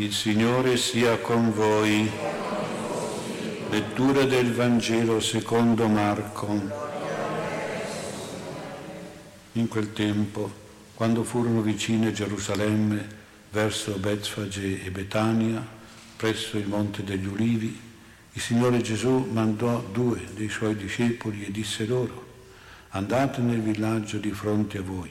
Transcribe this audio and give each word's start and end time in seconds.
Il 0.00 0.14
Signore 0.14 0.78
sia 0.78 1.18
con 1.18 1.52
voi. 1.52 2.10
Lettura 3.68 4.24
del 4.24 4.50
Vangelo 4.54 5.20
secondo 5.20 5.88
Marco. 5.88 6.58
In 9.52 9.68
quel 9.68 9.92
tempo, 9.92 10.50
quando 10.94 11.22
furono 11.22 11.60
vicine 11.60 12.12
Gerusalemme, 12.12 13.06
verso 13.50 13.98
Betfage 13.98 14.82
e 14.82 14.90
Betania, 14.90 15.62
presso 16.16 16.56
il 16.56 16.66
Monte 16.66 17.04
degli 17.04 17.26
Ulivi, 17.26 17.78
il 18.32 18.40
Signore 18.40 18.80
Gesù 18.80 19.28
mandò 19.30 19.84
due 19.92 20.28
dei 20.34 20.48
suoi 20.48 20.76
discepoli 20.76 21.44
e 21.44 21.50
disse 21.50 21.84
loro, 21.84 22.26
andate 22.92 23.42
nel 23.42 23.60
villaggio 23.60 24.16
di 24.16 24.30
fronte 24.30 24.78
a 24.78 24.82
voi 24.82 25.10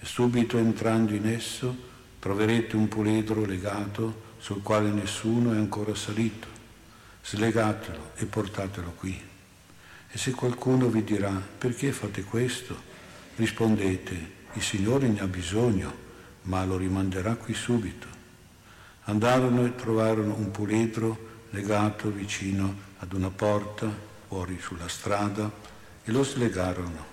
e 0.00 0.04
subito 0.04 0.58
entrando 0.58 1.14
in 1.14 1.28
esso 1.28 1.94
troverete 2.26 2.74
un 2.74 2.88
puledro 2.88 3.44
legato 3.44 4.34
sul 4.38 4.60
quale 4.60 4.90
nessuno 4.90 5.52
è 5.52 5.56
ancora 5.56 5.94
salito. 5.94 6.48
Slegatelo 7.22 8.14
e 8.16 8.24
portatelo 8.24 8.94
qui. 8.98 9.16
E 10.10 10.18
se 10.18 10.32
qualcuno 10.32 10.88
vi 10.88 11.04
dirà 11.04 11.30
perché 11.30 11.92
fate 11.92 12.24
questo, 12.24 12.76
rispondete, 13.36 14.30
il 14.54 14.62
Signore 14.62 15.06
ne 15.06 15.20
ha 15.20 15.28
bisogno, 15.28 15.94
ma 16.42 16.64
lo 16.64 16.76
rimanderà 16.76 17.36
qui 17.36 17.54
subito. 17.54 18.08
Andarono 19.04 19.64
e 19.64 19.76
trovarono 19.76 20.34
un 20.34 20.50
puledro 20.50 21.44
legato 21.50 22.10
vicino 22.10 22.74
ad 22.98 23.12
una 23.12 23.30
porta, 23.30 23.88
fuori 24.26 24.58
sulla 24.60 24.88
strada, 24.88 25.48
e 26.02 26.10
lo 26.10 26.24
slegarono. 26.24 27.04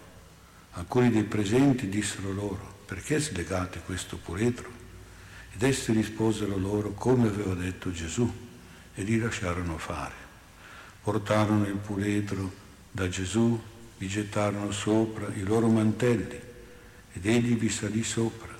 Alcuni 0.72 1.12
dei 1.12 1.24
presenti 1.24 1.88
dissero 1.88 2.34
loro, 2.34 2.78
perché 2.88 3.20
slegate 3.20 3.82
questo 3.86 4.18
puledro? 4.18 4.82
Ed 5.56 5.62
essi 5.62 5.92
risposero 5.92 6.58
loro 6.58 6.94
come 6.94 7.28
aveva 7.28 7.54
detto 7.54 7.92
Gesù 7.92 8.32
e 8.96 9.02
li 9.04 9.20
lasciarono 9.20 9.78
fare. 9.78 10.16
Portarono 11.04 11.66
il 11.68 11.76
puledro 11.76 12.52
da 12.90 13.08
Gesù, 13.08 13.62
vi 13.98 14.08
gettarono 14.08 14.72
sopra 14.72 15.28
i 15.36 15.44
loro 15.44 15.68
mantelli 15.68 16.40
ed 17.14 17.26
egli 17.26 17.56
vi 17.56 17.70
salì 17.70 18.04
sopra. 18.04 18.52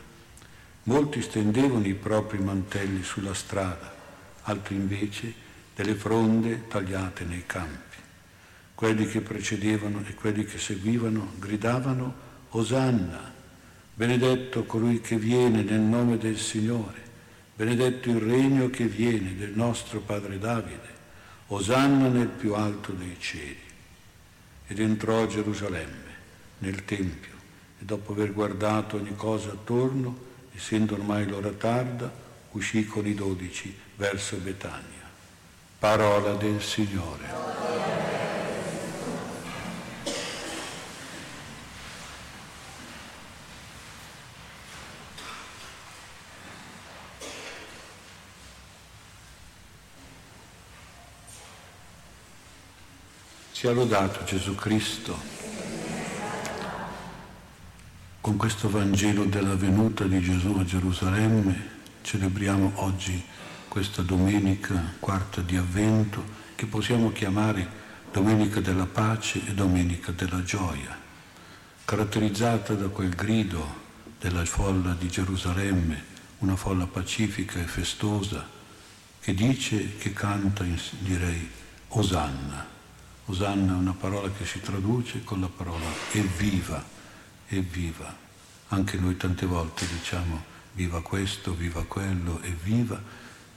Molti 0.84 1.22
stendevano 1.22 1.86
i 1.88 1.96
propri 1.96 2.38
mantelli 2.38 3.04
sulla 3.04 3.34
strada, 3.34 3.92
altri 4.44 4.76
invece 4.76 5.34
delle 5.76 5.96
fronde 5.96 6.68
tagliate 6.68 7.24
nei 7.24 7.44
campi. 7.48 7.98
Quelli 8.76 9.08
che 9.08 9.22
precedevano 9.22 10.04
e 10.06 10.14
quelli 10.14 10.46
che 10.46 10.60
seguivano 10.60 11.34
gridavano 11.40 12.32
Osanna 12.50 13.33
Benedetto 13.96 14.64
colui 14.64 15.02
che 15.02 15.18
viene 15.18 15.62
nel 15.62 15.80
nome 15.80 16.18
del 16.18 16.40
Signore, 16.40 17.00
benedetto 17.56 18.10
il 18.10 18.22
regno 18.22 18.72
che 18.72 18.86
viene 18.86 19.36
del 19.38 19.52
nostro 19.52 20.00
Padre 20.00 20.40
Davide, 20.40 20.90
osanna 21.50 22.08
nel 22.08 22.30
più 22.30 22.56
alto 22.56 22.92
dei 22.92 23.16
cieli. 23.20 23.60
Ed 24.66 24.80
entrò 24.80 25.22
a 25.22 25.28
Gerusalemme, 25.28 26.12
nel 26.58 26.86
Tempio, 26.86 27.34
e 27.80 27.86
dopo 27.86 28.14
aver 28.14 28.34
guardato 28.34 28.96
ogni 28.96 29.16
cosa 29.16 29.52
attorno, 29.52 30.18
essendo 30.56 30.96
ormai 30.96 31.28
l'ora 31.28 31.52
tarda, 31.52 32.12
uscì 32.54 32.88
con 32.88 33.06
i 33.06 33.14
dodici 33.14 33.78
verso 33.96 34.38
Betania. 34.38 35.08
Parola 35.78 36.34
del 36.34 36.60
Signore. 36.64 37.43
Sia 53.64 53.72
lodato 53.72 54.26
Gesù 54.26 54.56
Cristo. 54.56 55.18
Con 58.20 58.36
questo 58.36 58.70
Vangelo 58.70 59.24
della 59.24 59.56
venuta 59.56 60.04
di 60.04 60.20
Gesù 60.20 60.58
a 60.60 60.66
Gerusalemme 60.66 61.70
celebriamo 62.02 62.74
oggi 62.76 63.24
questa 63.70 64.02
domenica 64.02 64.96
quarta 65.00 65.40
di 65.40 65.56
avvento 65.56 66.26
che 66.56 66.66
possiamo 66.66 67.14
chiamare 67.14 67.66
Domenica 68.12 68.60
della 68.60 68.86
pace 68.86 69.40
e 69.48 69.54
Domenica 69.54 70.12
della 70.12 70.44
gioia, 70.44 71.00
caratterizzata 71.86 72.74
da 72.74 72.90
quel 72.90 73.16
grido 73.16 73.66
della 74.20 74.44
folla 74.44 74.94
di 74.94 75.08
Gerusalemme, 75.08 76.04
una 76.40 76.58
folla 76.58 76.86
pacifica 76.86 77.62
e 77.62 77.64
festosa, 77.64 78.46
che 79.22 79.34
dice, 79.34 79.96
che 79.96 80.12
canta, 80.12 80.66
direi, 81.00 81.50
Osanna. 81.88 82.73
Osanna 83.26 83.74
è 83.74 83.76
una 83.76 83.96
parola 83.98 84.30
che 84.32 84.46
si 84.46 84.60
traduce 84.60 85.24
con 85.24 85.40
la 85.40 85.48
parola 85.48 85.86
evviva, 86.12 86.84
evviva. 87.48 88.14
Anche 88.70 88.98
noi 88.98 89.16
tante 89.16 89.46
volte 89.46 89.88
diciamo 89.88 90.44
viva 90.74 91.02
questo, 91.02 91.54
viva 91.54 91.86
quello, 91.86 92.42
evviva. 92.42 93.02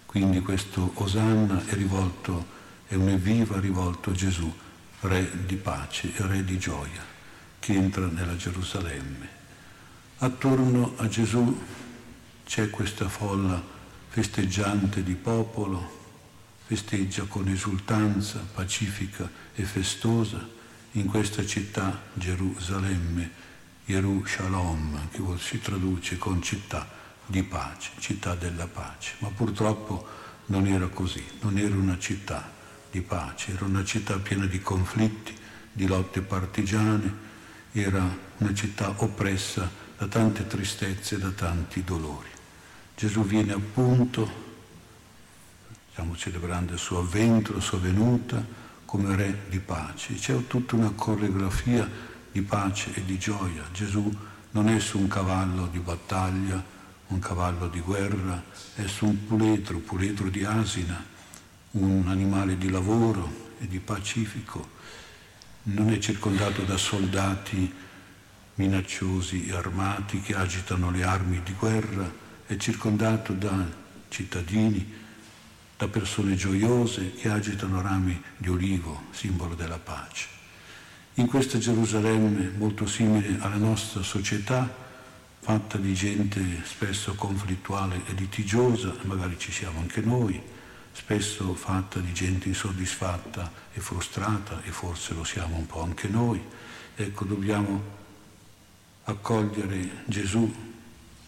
Quindi 0.06 0.40
questo 0.40 0.92
Osanna 0.94 1.66
è 1.66 1.74
rivolto, 1.74 2.46
è 2.86 2.94
un 2.94 3.08
evviva 3.08 3.58
rivolto 3.58 4.10
a 4.10 4.14
Gesù, 4.14 4.54
Re 5.00 5.44
di 5.44 5.56
pace 5.56 6.12
Re 6.16 6.44
di 6.44 6.58
gioia, 6.58 7.04
che 7.58 7.72
entra 7.74 8.06
nella 8.06 8.36
Gerusalemme. 8.36 9.28
Attorno 10.18 10.94
a 10.96 11.08
Gesù 11.08 11.60
c'è 12.46 12.70
questa 12.70 13.08
folla 13.08 13.60
festeggiante 14.08 15.02
di 15.02 15.14
popolo, 15.14 16.05
festeggia 16.66 17.22
con 17.28 17.48
esultanza 17.48 18.44
pacifica 18.52 19.30
e 19.54 19.62
festosa 19.62 20.44
in 20.92 21.06
questa 21.06 21.46
città 21.46 22.02
Gerusalemme, 22.14 23.30
Yeru 23.84 24.26
Shalom, 24.26 25.08
che 25.10 25.22
si 25.38 25.60
traduce 25.60 26.18
con 26.18 26.42
città 26.42 26.88
di 27.24 27.44
pace, 27.44 27.90
città 28.00 28.34
della 28.34 28.66
pace. 28.66 29.14
Ma 29.18 29.28
purtroppo 29.28 30.08
non 30.46 30.66
era 30.66 30.88
così, 30.88 31.24
non 31.42 31.56
era 31.56 31.74
una 31.76 31.98
città 31.98 32.50
di 32.90 33.00
pace, 33.00 33.52
era 33.52 33.64
una 33.64 33.84
città 33.84 34.18
piena 34.18 34.46
di 34.46 34.60
conflitti, 34.60 35.34
di 35.70 35.86
lotte 35.86 36.20
partigiane, 36.20 37.24
era 37.70 38.04
una 38.38 38.54
città 38.54 38.92
oppressa 38.96 39.70
da 39.96 40.08
tante 40.08 40.48
tristezze 40.48 41.18
da 41.18 41.30
tanti 41.30 41.84
dolori. 41.84 42.28
Gesù 42.96 43.24
viene 43.24 43.52
appunto 43.52 44.45
stiamo 45.96 46.14
celebrando 46.14 46.74
il 46.74 46.78
suo 46.78 46.98
avvento, 46.98 47.54
la 47.54 47.60
sua 47.60 47.78
venuta 47.78 48.44
come 48.84 49.16
re 49.16 49.44
di 49.48 49.60
pace. 49.60 50.12
C'è 50.12 50.46
tutta 50.46 50.76
una 50.76 50.90
coreografia 50.90 51.90
di 52.30 52.42
pace 52.42 52.92
e 52.92 53.02
di 53.02 53.16
gioia. 53.16 53.62
Gesù 53.72 54.14
non 54.50 54.68
è 54.68 54.78
su 54.78 54.98
un 54.98 55.08
cavallo 55.08 55.68
di 55.68 55.78
battaglia, 55.78 56.62
un 57.06 57.18
cavallo 57.18 57.68
di 57.68 57.80
guerra, 57.80 58.44
è 58.74 58.86
su 58.86 59.06
un 59.06 59.26
puledro, 59.26 59.78
puledro 59.78 60.28
di 60.28 60.44
asina, 60.44 61.02
un 61.70 62.04
animale 62.08 62.58
di 62.58 62.68
lavoro 62.68 63.54
e 63.58 63.66
di 63.66 63.78
pacifico. 63.78 64.68
Non 65.62 65.88
è 65.88 65.98
circondato 65.98 66.60
da 66.64 66.76
soldati 66.76 67.72
minacciosi 68.56 69.46
e 69.46 69.54
armati 69.54 70.20
che 70.20 70.34
agitano 70.34 70.90
le 70.90 71.04
armi 71.04 71.40
di 71.42 71.54
guerra, 71.58 72.12
è 72.44 72.54
circondato 72.58 73.32
da 73.32 73.66
cittadini 74.08 75.04
da 75.76 75.88
persone 75.88 76.36
gioiose 76.36 77.12
che 77.12 77.28
agitano 77.28 77.82
rami 77.82 78.20
di 78.36 78.48
olivo, 78.48 79.04
simbolo 79.10 79.54
della 79.54 79.78
pace. 79.78 80.26
In 81.14 81.26
questa 81.26 81.58
Gerusalemme 81.58 82.50
molto 82.56 82.86
simile 82.86 83.36
alla 83.40 83.56
nostra 83.56 84.02
società, 84.02 84.84
fatta 85.40 85.76
di 85.76 85.92
gente 85.94 86.40
spesso 86.64 87.14
conflittuale 87.14 88.00
e 88.06 88.12
litigiosa, 88.12 88.94
magari 89.02 89.38
ci 89.38 89.52
siamo 89.52 89.80
anche 89.80 90.00
noi, 90.00 90.40
spesso 90.92 91.54
fatta 91.54 92.00
di 92.00 92.12
gente 92.12 92.48
insoddisfatta 92.48 93.52
e 93.72 93.80
frustrata, 93.80 94.62
e 94.62 94.70
forse 94.70 95.12
lo 95.12 95.24
siamo 95.24 95.56
un 95.56 95.66
po' 95.66 95.82
anche 95.82 96.08
noi. 96.08 96.42
Ecco, 96.96 97.24
dobbiamo 97.24 97.82
accogliere 99.04 100.04
Gesù, 100.06 100.52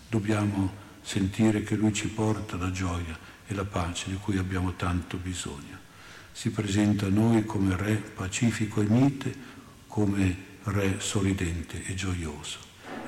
dobbiamo 0.08 0.86
sentire 1.02 1.62
che 1.62 1.76
Lui 1.76 1.92
ci 1.92 2.08
porta 2.08 2.56
la 2.56 2.70
gioia 2.70 3.36
e 3.48 3.54
la 3.54 3.64
pace 3.64 4.10
di 4.10 4.16
cui 4.16 4.36
abbiamo 4.36 4.74
tanto 4.74 5.16
bisogno. 5.16 5.76
Si 6.32 6.50
presenta 6.50 7.06
a 7.06 7.10
noi 7.10 7.44
come 7.44 7.76
Re 7.76 7.94
pacifico 7.94 8.82
e 8.82 8.84
mite, 8.84 9.34
come 9.86 10.46
Re 10.64 10.96
sorridente 11.00 11.82
e 11.84 11.94
gioioso. 11.94 12.58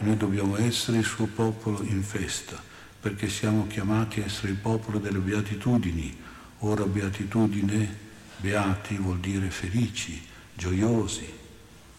Noi 0.01 0.17
dobbiamo 0.17 0.57
essere 0.57 0.99
il 0.99 1.05
suo 1.05 1.27
popolo 1.27 1.83
in 1.83 2.03
festa, 2.03 2.61
perché 3.01 3.29
siamo 3.29 3.67
chiamati 3.67 4.21
a 4.21 4.25
essere 4.25 4.53
il 4.53 4.57
popolo 4.57 4.99
delle 4.99 5.19
beatitudini. 5.19 6.17
Ora 6.61 6.85
beatitudine, 6.85 7.97
beati 8.39 8.97
vuol 8.97 9.21
dire 9.21 9.51
felici, 9.51 10.21
gioiosi, 10.55 11.31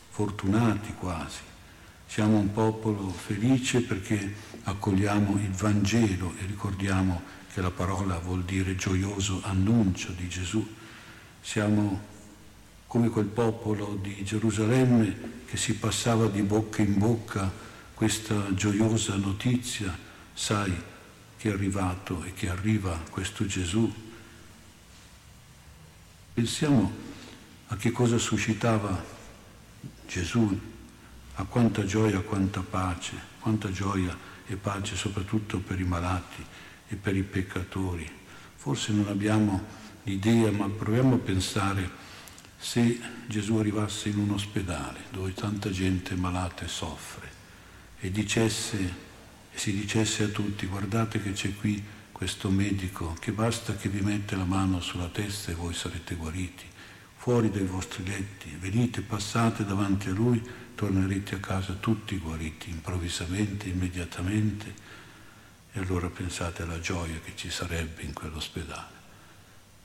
fortunati 0.09 0.93
quasi. 0.95 1.39
Siamo 2.07 2.37
un 2.37 2.51
popolo 2.51 3.09
felice 3.09 3.81
perché 3.81 4.33
accogliamo 4.63 5.39
il 5.39 5.51
Vangelo 5.51 6.33
e 6.39 6.45
ricordiamo 6.45 7.39
che 7.53 7.61
la 7.61 7.71
parola 7.71 8.17
vuol 8.17 8.43
dire 8.43 8.75
gioioso 8.75 9.41
annuncio 9.43 10.11
di 10.11 10.29
Gesù. 10.29 10.65
Siamo 11.41 12.09
come 12.87 13.09
quel 13.09 13.25
popolo 13.25 13.97
di 14.01 14.23
Gerusalemme 14.23 15.39
che 15.45 15.57
si 15.57 15.75
passava 15.75 16.27
di 16.27 16.41
bocca 16.43 16.81
in 16.81 16.97
bocca 16.97 17.51
questa 17.93 18.53
gioiosa 18.53 19.15
notizia, 19.15 19.97
sai 20.33 20.73
che 21.37 21.49
è 21.49 21.51
arrivato 21.51 22.23
e 22.23 22.33
che 22.33 22.47
arriva 22.47 22.97
questo 23.09 23.45
Gesù. 23.45 23.91
Pensiamo 26.33 26.91
a 27.67 27.75
che 27.75 27.91
cosa 27.91 28.17
suscitava 28.17 29.03
Gesù, 30.07 30.59
a 31.35 31.43
quanta 31.43 31.83
gioia, 31.83 32.21
quanta 32.21 32.61
pace, 32.61 33.13
quanta 33.39 33.71
gioia 33.71 34.17
e 34.47 34.55
pace 34.55 34.95
soprattutto 34.95 35.59
per 35.59 35.79
i 35.79 35.83
malati 35.83 36.45
e 36.91 36.95
per 36.95 37.15
i 37.15 37.23
peccatori. 37.23 38.09
Forse 38.55 38.91
non 38.91 39.07
abbiamo 39.07 39.63
l'idea, 40.03 40.51
ma 40.51 40.69
proviamo 40.69 41.15
a 41.15 41.19
pensare 41.19 41.89
se 42.57 42.99
Gesù 43.27 43.55
arrivasse 43.55 44.09
in 44.09 44.19
un 44.19 44.31
ospedale 44.31 45.05
dove 45.09 45.33
tanta 45.33 45.71
gente 45.71 46.15
malata 46.15 46.63
e 46.63 46.67
soffre 46.67 47.29
e 47.99 48.11
dicesse 48.11 49.09
si 49.53 49.73
dicesse 49.73 50.23
a 50.23 50.27
tutti 50.27 50.65
guardate 50.67 51.21
che 51.21 51.33
c'è 51.33 51.55
qui 51.55 51.83
questo 52.11 52.49
medico 52.49 53.15
che 53.19 53.31
basta 53.31 53.75
che 53.75 53.89
vi 53.89 54.01
mette 54.01 54.35
la 54.35 54.43
mano 54.43 54.79
sulla 54.79 55.07
testa 55.07 55.51
e 55.51 55.55
voi 55.55 55.73
sarete 55.73 56.13
guariti, 56.13 56.65
fuori 57.15 57.49
dai 57.49 57.65
vostri 57.65 58.05
letti, 58.05 58.55
venite, 58.59 59.01
passate 59.01 59.65
davanti 59.65 60.09
a 60.09 60.13
lui, 60.13 60.39
tornerete 60.75 61.35
a 61.35 61.39
casa 61.39 61.73
tutti 61.73 62.17
guariti, 62.17 62.69
improvvisamente, 62.69 63.69
immediatamente 63.69 64.90
e 65.73 65.79
allora 65.79 66.09
pensate 66.09 66.63
alla 66.63 66.79
gioia 66.79 67.19
che 67.23 67.31
ci 67.35 67.49
sarebbe 67.49 68.01
in 68.01 68.13
quell'ospedale. 68.13 68.99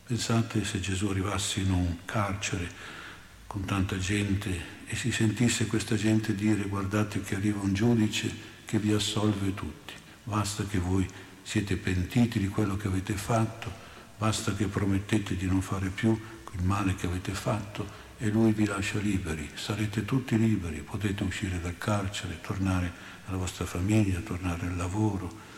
Pensate 0.07 0.65
se 0.65 0.81
Gesù 0.81 1.09
arrivasse 1.09 1.61
in 1.61 1.71
un 1.71 1.97
carcere 2.05 2.69
con 3.47 3.65
tanta 3.65 3.99
gente 3.99 4.75
e 4.87 4.97
si 4.97 5.11
sentisse 5.11 5.67
questa 5.67 5.97
gente 5.97 6.35
dire 6.35 6.65
guardate 6.65 7.21
che 7.23 7.35
arriva 7.35 7.61
un 7.61 7.75
giudice 7.75 8.55
che 8.65 8.79
vi 8.79 8.93
assolve 8.93 9.55
tutti, 9.55 9.95
basta 10.25 10.65
che 10.65 10.79
voi 10.79 11.09
siete 11.43 11.77
pentiti 11.77 12.39
di 12.39 12.49
quello 12.49 12.77
che 12.77 12.89
avete 12.89 13.15
fatto, 13.15 13.73
basta 14.19 14.55
che 14.55 14.67
promettete 14.67 15.37
di 15.37 15.47
non 15.47 15.63
fare 15.63 15.89
più 15.89 16.19
il 16.53 16.63
male 16.63 16.95
che 16.95 17.07
avete 17.07 17.33
fatto 17.33 18.05
e 18.19 18.29
lui 18.29 18.53
vi 18.53 18.65
lascia 18.65 18.99
liberi, 18.99 19.49
sarete 19.55 20.05
tutti 20.05 20.39
liberi, 20.39 20.81
potete 20.81 21.23
uscire 21.23 21.61
dal 21.61 21.79
carcere, 21.79 22.41
tornare 22.41 22.93
alla 23.27 23.37
vostra 23.37 23.67
famiglia, 23.67 24.21
tornare 24.21 24.67
al 24.67 24.77
lavoro, 24.77 25.55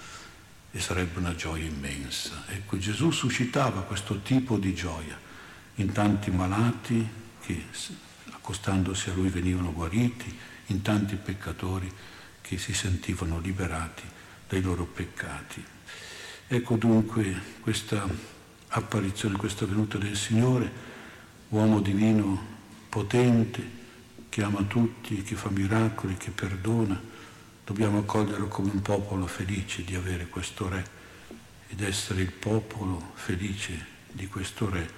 e 0.79 0.81
sarebbe 0.81 1.19
una 1.19 1.35
gioia 1.35 1.65
immensa. 1.65 2.45
Ecco, 2.47 2.79
Gesù 2.79 3.11
suscitava 3.11 3.83
questo 3.83 4.21
tipo 4.23 4.59
di 4.59 4.75
gioia 4.75 5.19
in 5.75 5.91
tanti 5.91 6.31
malati 6.31 7.05
che 7.41 7.65
accostandosi 8.31 9.11
a 9.11 9.15
lui 9.15 9.29
venivano 9.29 9.73
guariti, 9.73 10.33
in 10.67 10.81
tanti 10.83 11.17
peccatori 11.17 11.93
che 12.41 12.59
si 12.59 12.75
sentivano 12.75 13.41
liberati 13.41 14.05
dai 14.49 14.63
loro 14.63 14.85
peccati. 14.85 15.65
Ecco 16.47 16.77
dunque 16.77 17.57
questa 17.61 18.07
apparizione, 18.69 19.37
questa 19.37 19.67
venuta 19.67 19.99
del 19.99 20.17
Signore, 20.17 20.71
uomo 21.49 21.81
divino 21.81 22.41
potente, 22.89 23.77
che 24.29 24.43
ama 24.45 24.63
tutti, 24.63 25.23
che 25.23 25.35
fa 25.35 25.51
miracoli, 25.51 26.17
che 26.17 26.31
perdona, 26.31 27.01
Dobbiamo 27.69 27.99
accoglierlo 27.99 28.49
come 28.49 28.71
un 28.71 28.81
popolo 28.81 29.27
felice 29.27 29.85
di 29.85 29.95
avere 29.95 30.29
questo 30.29 30.71
Re 30.71 30.83
ed 31.69 31.83
essere 31.83 32.23
il 32.23 32.33
popolo 32.33 33.13
felice 33.13 33.85
di 34.11 34.27
questo 34.27 34.71
Re 34.71 34.89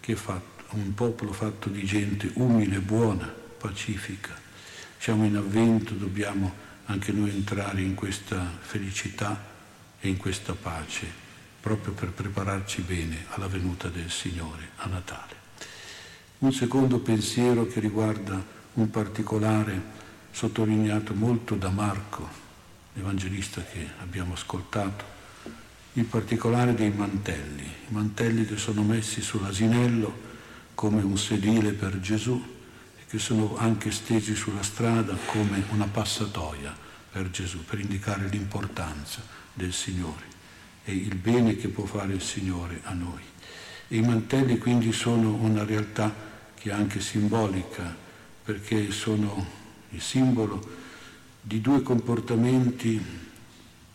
che 0.00 0.12
è 0.12 0.16
fatto, 0.16 0.64
un 0.70 0.94
popolo 0.94 1.34
fatto 1.34 1.68
di 1.68 1.84
gente 1.84 2.30
umile, 2.36 2.78
buona, 2.78 3.26
pacifica. 3.26 4.34
Siamo 4.96 5.26
in 5.26 5.36
avvento, 5.36 5.92
dobbiamo 5.92 6.50
anche 6.86 7.12
noi 7.12 7.28
entrare 7.28 7.82
in 7.82 7.92
questa 7.92 8.50
felicità 8.58 9.44
e 10.00 10.08
in 10.08 10.16
questa 10.16 10.54
pace, 10.54 11.06
proprio 11.60 11.92
per 11.92 12.10
prepararci 12.10 12.80
bene 12.80 13.26
alla 13.32 13.48
venuta 13.48 13.88
del 13.88 14.10
Signore 14.10 14.70
a 14.76 14.86
Natale. 14.86 15.34
Un 16.38 16.54
secondo 16.54 17.00
pensiero 17.00 17.66
che 17.66 17.80
riguarda 17.80 18.42
un 18.72 18.88
particolare 18.88 20.03
sottolineato 20.34 21.14
molto 21.14 21.54
da 21.54 21.70
Marco, 21.70 22.28
l'Evangelista 22.94 23.62
che 23.62 23.88
abbiamo 24.00 24.32
ascoltato, 24.32 25.04
in 25.92 26.08
particolare 26.08 26.74
dei 26.74 26.90
mantelli, 26.90 27.62
i 27.62 27.92
mantelli 27.92 28.44
che 28.44 28.56
sono 28.56 28.82
messi 28.82 29.22
sull'asinello 29.22 30.32
come 30.74 31.02
un 31.02 31.16
sedile 31.16 31.70
per 31.70 32.00
Gesù 32.00 32.42
e 32.98 33.02
che 33.06 33.20
sono 33.20 33.56
anche 33.56 33.92
stesi 33.92 34.34
sulla 34.34 34.64
strada 34.64 35.16
come 35.26 35.62
una 35.70 35.86
passatoia 35.86 36.76
per 37.12 37.30
Gesù, 37.30 37.64
per 37.64 37.78
indicare 37.78 38.26
l'importanza 38.26 39.22
del 39.52 39.72
Signore 39.72 40.32
e 40.84 40.96
il 40.96 41.14
bene 41.14 41.54
che 41.54 41.68
può 41.68 41.84
fare 41.84 42.12
il 42.12 42.22
Signore 42.22 42.80
a 42.82 42.92
noi. 42.92 43.22
E 43.86 43.96
i 43.96 44.02
mantelli 44.02 44.58
quindi 44.58 44.90
sono 44.90 45.32
una 45.34 45.64
realtà 45.64 46.12
che 46.56 46.70
è 46.70 46.72
anche 46.72 46.98
simbolica 46.98 47.94
perché 48.42 48.90
sono 48.90 49.62
il 49.94 50.00
simbolo 50.00 50.82
di 51.40 51.60
due 51.60 51.82
comportamenti 51.82 53.00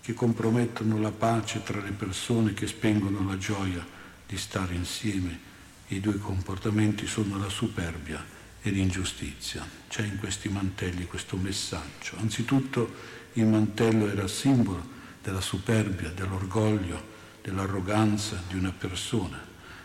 che 0.02 0.14
compromettono 0.14 1.00
la 1.00 1.12
pace 1.12 1.62
tra 1.64 1.82
le 1.82 1.92
persone, 1.92 2.54
che 2.54 2.68
spengono 2.68 3.28
la 3.28 3.38
gioia 3.38 3.86
di 4.26 4.38
stare 4.38 4.74
insieme. 4.74 5.48
I 5.88 6.00
due 6.00 6.18
comportamenti 6.18 7.06
sono 7.06 7.38
la 7.38 7.50
superbia 7.50 8.24
e 8.62 8.70
l'ingiustizia. 8.70 9.68
C'è 9.88 10.04
in 10.04 10.18
questi 10.18 10.50
mantelli 10.50 11.06
questo 11.06 11.36
messaggio. 11.36 12.16
Anzitutto 12.18 13.18
il 13.34 13.46
mantello 13.46 14.08
era 14.08 14.28
simbolo 14.28 14.98
della 15.22 15.42
superbia, 15.42 16.10
dell'orgoglio, 16.10 17.18
dell'arroganza 17.42 18.42
di 18.48 18.56
una 18.56 18.72
persona. 18.72 19.40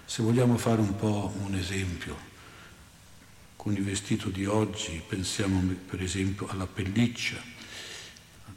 Se 0.04 0.22
vogliamo 0.22 0.56
fare 0.58 0.80
un 0.80 0.94
po' 0.96 1.32
un 1.42 1.54
esempio, 1.54 2.32
con 3.64 3.72
il 3.72 3.82
vestito 3.82 4.28
di 4.28 4.44
oggi, 4.44 5.02
pensiamo 5.08 5.58
per 5.88 6.02
esempio 6.02 6.46
alla 6.48 6.66
pelliccia, 6.66 7.42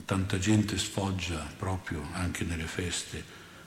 tanta 0.04 0.38
gente 0.38 0.78
sfoggia 0.78 1.50
proprio 1.58 2.06
anche 2.12 2.44
nelle 2.44 2.66
feste 2.66 3.24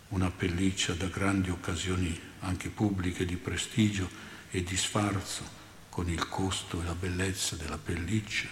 una 0.08 0.31
pelliccia 0.31 0.92
da 0.92 1.06
grandi 1.06 1.48
occasioni 1.48 2.14
anche 2.40 2.69
pubbliche 2.69 3.25
di 3.25 3.37
prestigio 3.37 4.06
e 4.50 4.62
di 4.62 4.76
sfarzo 4.76 5.42
con 5.88 6.11
il 6.11 6.28
costo 6.28 6.82
e 6.82 6.85
la 6.85 6.94
bellezza 6.94 7.56
della 7.56 7.78
pelliccia. 7.78 8.47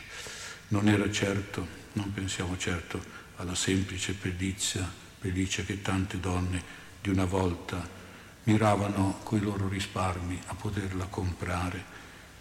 Non 0.69 0.89
era 0.89 1.11
certo, 1.11 1.67
non 1.93 2.11
pensiamo 2.15 2.57
certo 2.57 3.05
alla 3.37 3.55
semplice 3.55 4.15
pelliccia, 4.15 4.91
pelliccia 5.19 5.63
che 5.63 5.83
tante 5.83 6.19
donne 6.21 6.63
di 7.03 7.11
una 7.11 7.27
volta 7.27 7.87
miravano 8.45 9.21
coi 9.25 9.41
loro 9.41 9.69
risparmi 9.69 10.41
a 10.47 10.55
poterla 10.55 11.05
comprare 11.05 11.98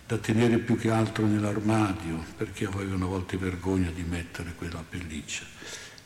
da 0.08 0.18
tenere 0.18 0.58
più 0.60 0.78
che 0.78 0.90
altro 0.90 1.26
nell'armadio, 1.26 2.24
perché 2.38 2.66
avevano 2.66 3.06
a 3.06 3.10
volte 3.10 3.36
vergogna 3.36 3.90
di 3.90 4.04
mettere 4.04 4.54
quella 4.56 4.82
pelliccia 4.88 5.44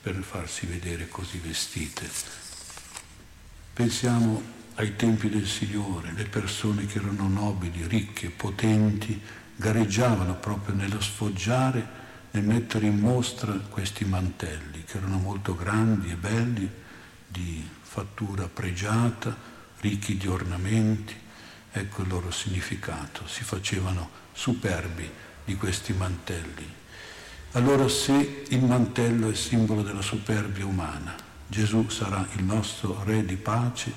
per 0.02 0.16
farsi 0.24 0.66
vedere 0.66 1.08
così 1.08 1.38
vestite. 1.38 2.10
Pensiamo 3.74 4.42
ai 4.76 4.96
tempi 4.96 5.30
del 5.30 5.46
Signore, 5.46 6.14
le 6.14 6.24
persone 6.24 6.88
che 6.88 6.98
erano 6.98 7.28
nobili, 7.28 7.86
ricche, 7.86 8.32
potenti, 8.32 9.22
gareggiavano 9.56 10.34
proprio 10.36 10.74
nello 10.74 11.00
sfoggiare, 11.00 12.00
nel 12.32 12.44
mettere 12.44 12.88
in 12.88 12.98
mostra 12.98 13.54
questi 13.54 14.04
mantelli, 14.06 14.84
che 14.84 14.98
erano 14.98 15.20
molto 15.20 15.56
grandi 15.56 16.10
e 16.10 16.16
belli, 16.16 16.68
di 17.28 17.64
fattura 17.82 18.48
pregiata, 18.48 19.38
ricchi 19.80 20.18
di 20.18 20.26
ornamenti, 20.26 21.14
Ecco 21.74 22.02
il 22.02 22.10
loro 22.10 22.32
significato, 22.32 23.26
si 23.28 23.44
facevano 23.44 24.10
superbi 24.34 25.10
di 25.46 25.56
questi 25.56 25.94
mantelli. 25.94 26.68
Allora 27.54 27.88
se 27.88 28.44
il 28.50 28.64
mantello 28.64 29.30
è 29.30 29.36
simbolo 29.36 29.82
della 29.82 30.02
superbia 30.02 30.66
umana, 30.66 31.16
Gesù 31.48 31.88
sarà 31.90 32.28
il 32.36 32.44
nostro 32.44 33.04
Re 33.04 33.26
di 33.26 33.38
pace. 33.38 33.94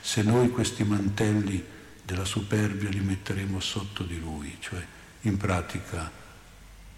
Se 0.00 0.22
noi 0.22 0.50
questi 0.50 0.82
mantelli 0.82 1.64
della 2.04 2.24
superbia 2.24 2.88
li 2.88 3.00
metteremo 3.00 3.60
sotto 3.60 4.02
di 4.02 4.18
Lui, 4.18 4.56
cioè 4.60 4.84
in 5.22 5.36
pratica 5.36 6.10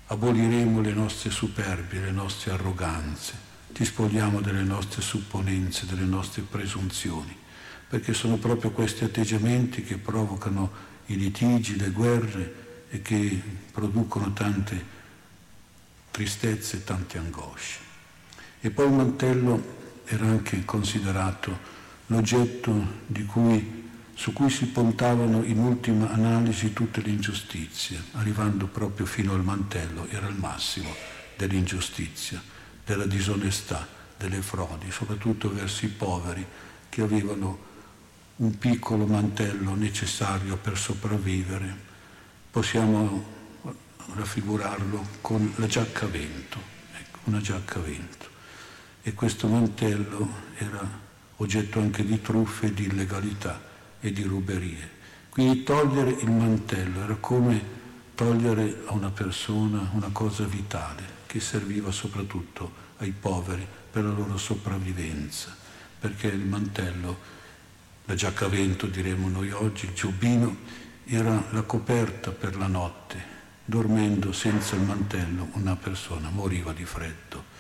aboliremo 0.07 0.81
le 0.81 0.93
nostre 0.93 1.31
superbie, 1.31 2.01
le 2.01 2.11
nostre 2.11 2.53
arroganze, 2.53 3.35
ti 3.73 3.91
delle 4.41 4.63
nostre 4.63 5.03
supponenze, 5.03 5.87
delle 5.87 6.05
nostre 6.05 6.43
presunzioni 6.43 7.43
perché 7.89 8.13
sono 8.13 8.37
proprio 8.37 8.71
questi 8.71 9.05
atteggiamenti 9.05 9.83
che 9.83 9.97
provocano 9.97 10.93
i 11.07 11.17
litigi, 11.17 11.77
le 11.77 11.91
guerre 11.91 12.55
e 12.91 13.03
che 13.03 13.41
producono 13.73 14.33
tante 14.33 14.93
tristezze 16.11 16.77
e 16.77 16.85
tante 16.85 17.19
angosce. 17.19 17.79
E 18.61 18.71
poi 18.71 18.87
il 18.87 18.93
mantello 18.93 19.63
era 20.05 20.27
anche 20.27 20.65
considerato 20.65 21.73
l'oggetto 22.07 23.03
cui, 23.27 23.91
su 24.15 24.33
cui 24.33 24.49
si 24.51 24.67
puntavano 24.67 25.43
in 25.43 25.59
ultima 25.59 26.11
analisi 26.11 26.73
tutte 26.73 27.03
le 27.03 27.11
ingiustizie, 27.11 28.01
arrivando 28.13 28.67
proprio 28.67 29.07
fino 29.07 29.35
al 29.35 29.43
mantello, 29.43 30.07
era 30.09 30.29
il 30.29 30.37
massimo 30.37 30.95
dell'ingiustizia, 31.37 32.41
della 32.85 33.07
disonestà, 33.07 33.87
delle 34.17 34.41
frodi, 34.41 34.91
soprattutto 34.91 35.53
verso 35.53 35.85
i 35.85 35.89
poveri 35.89 36.47
che 36.89 37.03
avevano 37.03 37.73
un 38.37 38.59
piccolo 38.59 39.07
mantello 39.07 39.75
necessario 39.75 40.57
per 40.57 40.77
sopravvivere. 40.77 41.93
Possiamo 42.51 43.33
raffigurarlo 44.15 45.07
con 45.21 45.53
la 45.57 45.67
giacca 45.67 46.07
a 46.07 46.09
vento, 46.09 46.59
ecco, 46.99 47.19
una 47.25 47.41
giacca 47.41 47.81
vento. 47.81 48.29
E 49.03 49.13
questo 49.15 49.47
mantello 49.47 50.29
era 50.57 51.03
oggetto 51.37 51.79
anche 51.81 52.05
di 52.05 52.21
truffe, 52.21 52.73
di 52.73 52.85
illegalità 52.85 53.61
e 54.01 54.13
di 54.13 54.23
ruberie. 54.23 54.91
Quindi 55.29 55.63
togliere 55.63 56.11
il 56.11 56.31
mantello 56.31 57.03
era 57.03 57.17
come 57.17 57.83
togliere 58.15 58.83
a 58.87 58.93
una 58.93 59.11
persona 59.11 59.91
una 59.93 60.11
cosa 60.13 60.45
vitale 60.45 61.03
che 61.27 61.41
serviva 61.41 61.91
soprattutto 61.91 62.83
ai 62.99 63.11
poveri 63.11 63.67
per 63.91 64.05
la 64.05 64.13
loro 64.13 64.37
sopravvivenza, 64.37 65.55
perché 65.99 66.29
il 66.29 66.45
mantello, 66.47 67.19
la 68.07 68.15
giacca 68.15 68.47
a 68.47 68.49
vento 68.49 68.87
diremmo 68.87 69.29
noi 69.29 69.51
oggi, 69.51 69.87
il 69.87 69.95
giubbino, 69.95 70.57
era 71.07 71.43
la 71.51 71.63
coperta 71.63 72.31
per 72.31 72.57
la 72.57 72.67
notte. 72.67 73.33
Dormendo 73.65 74.33
senza 74.33 74.77
il 74.77 74.83
mantello 74.83 75.49
una 75.53 75.75
persona 75.75 76.29
moriva 76.29 76.73
di 76.75 76.85
freddo. 76.85 77.53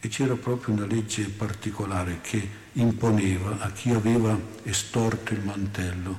E 0.00 0.08
c'era 0.08 0.34
proprio 0.34 0.74
una 0.74 0.86
legge 0.86 1.28
particolare 1.28 2.20
che 2.20 2.48
imponeva 2.72 3.58
a 3.60 3.70
chi 3.70 3.90
aveva 3.90 4.36
estorto 4.64 5.32
il 5.34 5.40
mantello, 5.40 6.18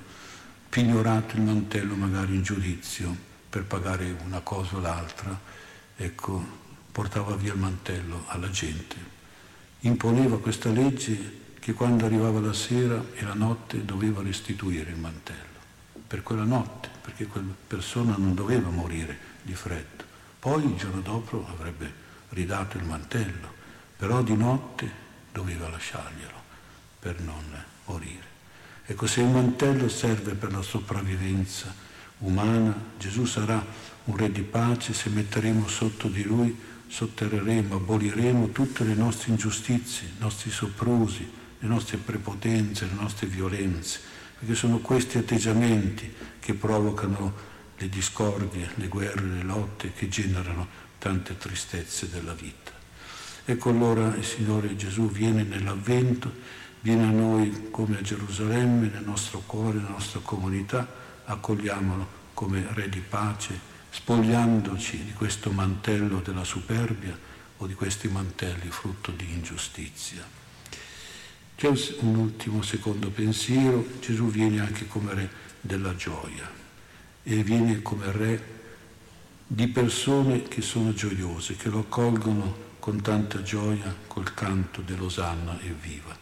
pignorato 0.69 1.35
il 1.35 1.41
mantello 1.41 1.95
magari 1.95 2.35
in 2.35 2.43
giudizio 2.43 3.15
per 3.49 3.65
pagare 3.65 4.15
una 4.25 4.39
cosa 4.39 4.77
o 4.77 4.79
l'altra, 4.79 5.37
ecco, 5.97 6.45
portava 6.91 7.35
via 7.35 7.51
il 7.51 7.59
mantello 7.59 8.23
alla 8.27 8.49
gente. 8.49 8.95
Imponeva 9.81 10.39
questa 10.39 10.69
legge 10.69 11.45
che 11.59 11.73
quando 11.73 12.05
arrivava 12.05 12.39
la 12.39 12.53
sera 12.53 13.03
e 13.13 13.23
la 13.23 13.33
notte 13.33 13.83
doveva 13.83 14.21
restituire 14.21 14.91
il 14.91 14.97
mantello, 14.97 15.59
per 16.07 16.23
quella 16.23 16.43
notte, 16.43 16.89
perché 17.01 17.25
quella 17.25 17.53
persona 17.67 18.15
non 18.17 18.33
doveva 18.33 18.69
morire 18.69 19.17
di 19.41 19.53
freddo. 19.53 20.03
Poi 20.39 20.63
il 20.63 20.75
giorno 20.75 21.01
dopo 21.01 21.45
avrebbe 21.49 21.91
ridato 22.29 22.77
il 22.77 22.83
mantello, 22.83 23.53
però 23.97 24.21
di 24.21 24.35
notte 24.35 24.89
doveva 25.31 25.69
lasciarglielo 25.69 26.35
per 26.99 27.19
non 27.21 27.43
morire. 27.85 28.35
Ecco, 28.85 29.07
se 29.07 29.21
il 29.21 29.27
mantello 29.27 29.89
serve 29.89 30.33
per 30.33 30.51
la 30.51 30.61
sopravvivenza 30.61 31.73
umana, 32.19 32.73
Gesù 32.97 33.25
sarà 33.25 33.63
un 34.05 34.15
re 34.15 34.31
di 34.31 34.41
pace 34.41 34.93
se 34.93 35.09
metteremo 35.09 35.67
sotto 35.67 36.07
di 36.07 36.23
lui 36.23 36.57
sotterreremo, 36.87 37.75
aboliremo 37.75 38.49
tutte 38.49 38.83
le 38.83 38.93
nostre 38.93 39.31
ingiustizie, 39.31 40.07
i 40.07 40.19
nostri 40.19 40.49
soprusi, 40.49 41.29
le 41.59 41.67
nostre 41.67 41.97
prepotenze, 41.97 42.85
le 42.85 42.99
nostre 42.99 43.27
violenze, 43.27 43.99
perché 44.37 44.55
sono 44.55 44.79
questi 44.79 45.17
atteggiamenti 45.17 46.13
che 46.39 46.53
provocano 46.53 47.55
le 47.77 47.89
discordie, 47.89 48.69
le 48.75 48.87
guerre, 48.87 49.21
le 49.21 49.43
lotte, 49.43 49.91
che 49.93 50.07
generano 50.07 50.67
tante 50.97 51.37
tristezze 51.37 52.09
della 52.09 52.33
vita. 52.33 52.71
Ecco 53.45 53.69
allora 53.69 54.13
il 54.15 54.25
Signore 54.25 54.75
Gesù 54.75 55.09
viene 55.09 55.43
nell'avvento, 55.43 56.31
viene 56.81 57.03
a 57.05 57.11
noi 57.11 57.69
come 57.71 57.97
a 57.97 58.01
Gerusalemme, 58.01 58.89
nel 58.89 59.03
nostro 59.03 59.41
cuore, 59.45 59.77
nella 59.77 59.89
nostra 59.89 60.19
comunità, 60.21 60.87
accogliamolo 61.25 62.25
come 62.33 62.67
Re 62.73 62.89
di 62.89 62.99
pace, 62.99 63.59
spogliandoci 63.89 65.05
di 65.05 65.13
questo 65.13 65.51
mantello 65.51 66.19
della 66.19 66.43
superbia 66.43 67.17
o 67.57 67.65
di 67.65 67.73
questi 67.73 68.07
mantelli 68.07 68.69
frutto 68.69 69.11
di 69.11 69.25
ingiustizia. 69.31 70.46
C'è 71.57 71.69
un 72.01 72.15
ultimo 72.17 72.61
secondo 72.61 73.09
pensiero, 73.09 73.83
Gesù 73.99 74.29
viene 74.29 74.59
anche 74.59 74.85
come 74.85 75.15
re 75.15 75.29
della 75.59 75.95
gioia 75.95 76.47
e 77.23 77.41
viene 77.41 77.81
come 77.81 78.11
re 78.11 78.43
di 79.47 79.67
persone 79.67 80.43
che 80.43 80.61
sono 80.61 80.93
gioiose, 80.93 81.55
che 81.55 81.69
lo 81.69 81.79
accolgono 81.79 82.75
con 82.77 83.01
tanta 83.01 83.41
gioia 83.41 83.91
col 84.05 84.35
canto 84.35 84.81
dell'Osanna 84.81 85.59
e 85.61 85.73
viva. 85.81 86.15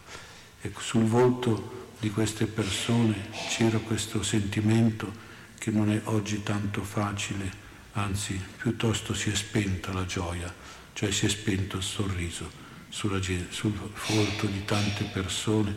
E 0.62 0.72
sul 0.78 1.04
volto 1.04 1.90
di 2.00 2.08
queste 2.08 2.46
persone 2.46 3.28
c'era 3.50 3.76
questo 3.76 4.22
sentimento 4.22 5.12
che 5.58 5.70
non 5.70 5.90
è 5.90 6.00
oggi 6.04 6.42
tanto 6.42 6.82
facile 6.82 7.64
anzi 7.92 8.42
piuttosto 8.56 9.12
si 9.12 9.28
è 9.28 9.34
spenta 9.34 9.92
la 9.92 10.06
gioia, 10.06 10.50
cioè 10.94 11.10
si 11.10 11.26
è 11.26 11.28
spento 11.28 11.76
il 11.76 11.82
sorriso 11.82 12.64
sulla, 12.96 13.20
sul 13.50 13.72
volto 14.08 14.46
di 14.46 14.64
tante 14.64 15.04
persone. 15.04 15.76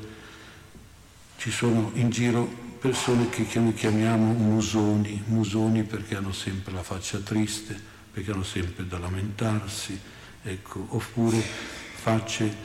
Ci 1.36 1.52
sono 1.52 1.92
in 1.96 2.10
giro 2.10 2.46
persone 2.80 3.28
che 3.28 3.46
noi 3.60 3.74
chiamiamo 3.74 4.32
musoni, 4.32 5.22
musoni 5.26 5.84
perché 5.84 6.16
hanno 6.16 6.32
sempre 6.32 6.72
la 6.72 6.82
faccia 6.82 7.18
triste, 7.20 7.78
perché 8.14 8.32
hanno 8.32 8.44
sempre 8.44 8.88
da 8.88 9.00
lamentarsi, 9.00 10.00
ecco, 10.44 10.86
oppure 10.92 11.42
facce 11.42 12.56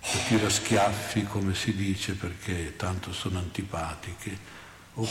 da 0.00 0.18
tiraschiaffi, 0.28 1.24
come 1.24 1.54
si 1.54 1.74
dice, 1.74 2.12
perché 2.12 2.76
tanto 2.76 3.10
sono 3.10 3.38
antipatiche, 3.38 4.36
o 4.94 5.04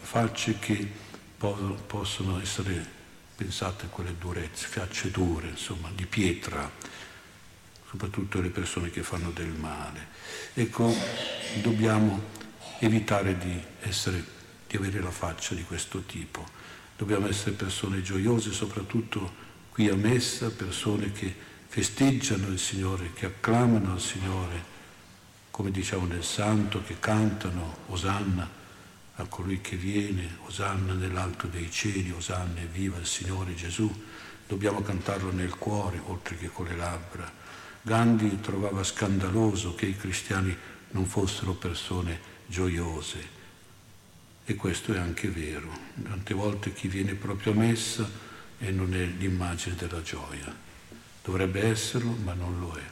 facce 0.00 0.58
che 0.58 0.90
possono 1.86 2.40
essere, 2.40 2.82
pensate 3.36 3.88
quelle 3.88 4.14
durezze, 4.18 4.66
facce 4.68 5.10
dure, 5.10 5.48
insomma, 5.48 5.90
di 5.94 6.06
pietra, 6.06 6.98
soprattutto 7.90 8.40
le 8.40 8.50
persone 8.50 8.88
che 8.88 9.02
fanno 9.02 9.30
del 9.32 9.48
male. 9.48 10.06
Ecco, 10.54 10.94
dobbiamo 11.60 12.22
evitare 12.78 13.36
di, 13.36 13.60
essere, 13.80 14.24
di 14.68 14.76
avere 14.76 15.00
la 15.00 15.10
faccia 15.10 15.56
di 15.56 15.64
questo 15.64 16.02
tipo. 16.02 16.46
Dobbiamo 16.96 17.28
essere 17.28 17.52
persone 17.52 18.00
gioiose, 18.00 18.52
soprattutto 18.52 19.48
qui 19.70 19.88
a 19.88 19.96
messa, 19.96 20.52
persone 20.52 21.10
che 21.10 21.34
festeggiano 21.66 22.46
il 22.46 22.60
Signore, 22.60 23.12
che 23.12 23.26
acclamano 23.26 23.94
il 23.94 24.00
Signore, 24.00 24.64
come 25.50 25.72
diciamo 25.72 26.06
nel 26.06 26.24
Santo, 26.24 26.84
che 26.84 27.00
cantano 27.00 27.78
Osanna 27.88 28.48
a 29.16 29.24
colui 29.24 29.60
che 29.60 29.74
viene, 29.74 30.36
Osanna 30.46 30.92
nell'alto 30.92 31.48
dei 31.48 31.68
cieli, 31.72 32.12
Osanna 32.12 32.60
e 32.60 32.66
viva 32.66 32.98
il 32.98 33.06
Signore 33.06 33.54
Gesù. 33.56 33.92
Dobbiamo 34.46 34.80
cantarlo 34.80 35.32
nel 35.32 35.56
cuore, 35.56 36.00
oltre 36.06 36.36
che 36.36 36.48
con 36.50 36.66
le 36.66 36.76
labbra. 36.76 37.39
Gandhi 37.82 38.40
trovava 38.40 38.82
scandaloso 38.82 39.74
che 39.74 39.86
i 39.86 39.96
cristiani 39.96 40.54
non 40.90 41.06
fossero 41.06 41.54
persone 41.54 42.20
gioiose. 42.46 43.38
E 44.44 44.54
questo 44.54 44.92
è 44.92 44.98
anche 44.98 45.28
vero. 45.28 45.70
Tante 46.02 46.34
volte 46.34 46.74
chi 46.74 46.88
viene 46.88 47.14
proprio 47.14 47.52
a 47.52 47.56
messa 47.56 48.08
e 48.58 48.70
non 48.70 48.94
è 48.94 49.04
l'immagine 49.04 49.76
della 49.76 50.02
gioia. 50.02 50.54
Dovrebbe 51.24 51.62
esserlo, 51.62 52.10
ma 52.22 52.34
non 52.34 52.58
lo 52.58 52.74
è. 52.74 52.82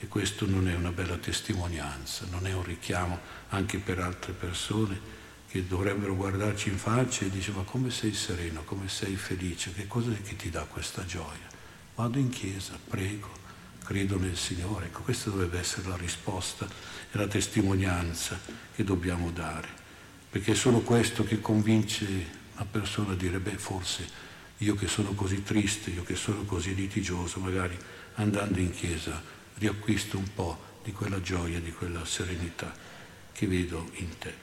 E 0.00 0.06
questo 0.06 0.46
non 0.46 0.68
è 0.68 0.74
una 0.74 0.92
bella 0.92 1.16
testimonianza, 1.16 2.26
non 2.30 2.46
è 2.46 2.52
un 2.52 2.62
richiamo 2.62 3.18
anche 3.48 3.78
per 3.78 3.98
altre 3.98 4.32
persone 4.32 5.16
che 5.48 5.66
dovrebbero 5.66 6.14
guardarci 6.14 6.68
in 6.68 6.78
faccia 6.78 7.24
e 7.24 7.30
dice 7.30 7.50
ma 7.50 7.62
come 7.62 7.90
sei 7.90 8.12
sereno, 8.12 8.62
come 8.62 8.88
sei 8.88 9.16
felice, 9.16 9.72
che 9.72 9.88
cosa 9.88 10.12
è 10.12 10.22
che 10.22 10.36
ti 10.36 10.50
dà 10.50 10.62
questa 10.64 11.04
gioia? 11.04 11.46
Vado 11.96 12.18
in 12.18 12.28
chiesa, 12.28 12.78
prego, 12.86 13.46
credo 13.88 14.18
nel 14.18 14.36
Signore. 14.36 14.86
Ecco, 14.86 15.00
questa 15.00 15.30
dovrebbe 15.30 15.58
essere 15.58 15.88
la 15.88 15.96
risposta 15.96 16.66
e 16.66 17.16
la 17.16 17.26
testimonianza 17.26 18.38
che 18.74 18.84
dobbiamo 18.84 19.30
dare, 19.30 19.66
perché 20.28 20.52
è 20.52 20.54
solo 20.54 20.80
questo 20.80 21.24
che 21.24 21.40
convince 21.40 22.04
una 22.54 22.66
persona 22.70 23.12
a 23.12 23.16
dire 23.16 23.38
beh 23.38 23.56
forse 23.56 24.06
io 24.58 24.74
che 24.74 24.88
sono 24.88 25.14
così 25.14 25.42
triste, 25.42 25.88
io 25.88 26.02
che 26.02 26.16
sono 26.16 26.44
così 26.44 26.74
litigioso, 26.74 27.40
magari 27.40 27.78
andando 28.16 28.58
in 28.58 28.72
chiesa 28.72 29.22
riacquisto 29.54 30.18
un 30.18 30.34
po' 30.34 30.80
di 30.84 30.92
quella 30.92 31.22
gioia, 31.22 31.58
di 31.58 31.72
quella 31.72 32.04
serenità 32.04 32.70
che 33.32 33.46
vedo 33.46 33.88
in 33.94 34.18
te. 34.18 34.34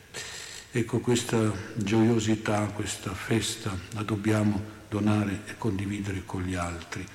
Ecco, 0.72 1.00
questa 1.00 1.54
gioiosità, 1.76 2.66
questa 2.74 3.14
festa 3.14 3.78
la 3.92 4.02
dobbiamo 4.02 4.60
donare 4.90 5.42
e 5.46 5.56
condividere 5.56 6.24
con 6.26 6.42
gli 6.42 6.56
altri, 6.56 7.06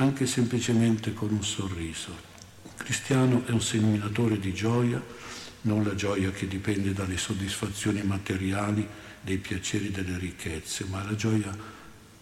anche 0.00 0.26
semplicemente 0.26 1.12
con 1.12 1.30
un 1.30 1.44
sorriso. 1.44 2.28
Il 2.64 2.70
cristiano 2.74 3.42
è 3.44 3.50
un 3.50 3.60
seminatore 3.60 4.38
di 4.38 4.54
gioia, 4.54 5.00
non 5.62 5.84
la 5.84 5.94
gioia 5.94 6.30
che 6.30 6.48
dipende 6.48 6.94
dalle 6.94 7.18
soddisfazioni 7.18 8.02
materiali, 8.02 8.88
dei 9.20 9.36
piaceri, 9.36 9.90
delle 9.90 10.16
ricchezze, 10.16 10.86
ma 10.86 11.04
la 11.04 11.14
gioia 11.14 11.54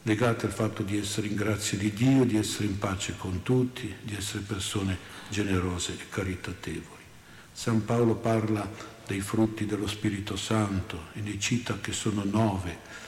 legata 0.03 0.47
al 0.47 0.53
fatto 0.53 0.83
di 0.83 0.99
essere 0.99 1.29
in 1.29 1.37
grazia 1.37 1.79
di 1.79 1.93
Dio, 1.93 2.25
di 2.25 2.37
essere 2.37 2.65
in 2.65 2.79
pace 2.79 3.15
con 3.17 3.45
tutti, 3.45 3.95
di 4.03 4.17
essere 4.17 4.43
persone 4.43 4.99
generose 5.29 5.93
e 5.93 6.09
caritatevoli. 6.09 7.03
San 7.53 7.85
Paolo 7.85 8.17
parla 8.17 8.69
dei 9.07 9.21
frutti 9.21 9.67
dello 9.67 9.87
Spirito 9.87 10.35
Santo 10.35 11.07
e 11.13 11.21
ne 11.21 11.39
cita 11.39 11.79
che 11.81 11.93
sono 11.93 12.25
nove. 12.25 13.07